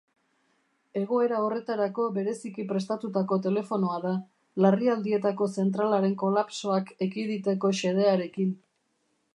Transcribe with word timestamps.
Egoera 1.01 1.41
horretarako 1.47 2.05
bereziki 2.15 2.65
prestatutako 2.71 3.37
telefonoa 3.49 3.99
da, 4.07 4.15
larrialdietako 4.67 5.51
zentralaren 5.61 6.19
kolapsoak 6.25 6.93
ekiditeko 7.09 7.75
xedearekin. 7.85 8.59